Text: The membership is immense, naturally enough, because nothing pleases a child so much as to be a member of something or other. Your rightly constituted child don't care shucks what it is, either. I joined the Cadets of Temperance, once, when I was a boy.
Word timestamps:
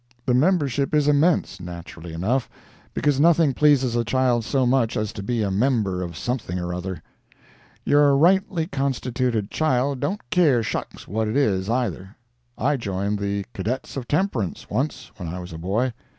The 0.25 0.33
membership 0.33 0.95
is 0.95 1.07
immense, 1.07 1.59
naturally 1.59 2.11
enough, 2.11 2.49
because 2.95 3.19
nothing 3.19 3.53
pleases 3.53 3.95
a 3.95 4.03
child 4.03 4.43
so 4.43 4.65
much 4.65 4.97
as 4.97 5.13
to 5.13 5.21
be 5.21 5.43
a 5.43 5.51
member 5.51 6.01
of 6.01 6.17
something 6.17 6.57
or 6.57 6.73
other. 6.73 7.03
Your 7.85 8.17
rightly 8.17 8.65
constituted 8.65 9.51
child 9.51 9.99
don't 9.99 10.27
care 10.31 10.63
shucks 10.63 11.07
what 11.07 11.27
it 11.27 11.37
is, 11.37 11.69
either. 11.69 12.15
I 12.57 12.77
joined 12.77 13.19
the 13.19 13.45
Cadets 13.53 13.95
of 13.95 14.07
Temperance, 14.07 14.71
once, 14.71 15.11
when 15.17 15.29
I 15.29 15.37
was 15.37 15.53
a 15.53 15.59
boy. 15.59 15.93